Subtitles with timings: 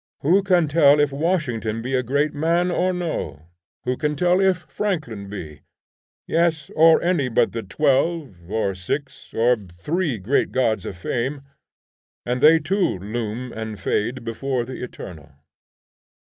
[0.23, 3.45] Who can tell if Washington be a great man or no?
[3.85, 5.61] Who can tell if Franklin be?
[6.25, 11.43] Yes, or any but the twelve, or six, or three great gods of fame?
[12.25, 15.33] And they too loom and fade before the eternal.